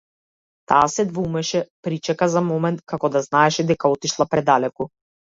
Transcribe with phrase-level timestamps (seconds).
[0.71, 4.89] Таа се двоумеше, причека за момент, како да знаеше дека отишла предалеку.